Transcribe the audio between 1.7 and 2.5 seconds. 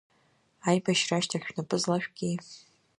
злашәки?